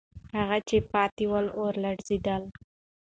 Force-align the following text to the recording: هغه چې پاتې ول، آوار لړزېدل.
هغه 0.37 0.57
چې 0.67 0.77
پاتې 0.91 1.25
ول، 1.31 1.47
آوار 1.55 1.75
لړزېدل. 1.83 2.43